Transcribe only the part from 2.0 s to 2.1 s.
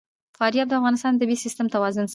ساتي.